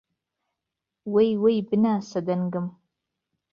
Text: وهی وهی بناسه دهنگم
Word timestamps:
وهی 1.13 1.31
وهی 1.41 1.59
بناسه 1.69 2.19
دهنگم 2.27 2.67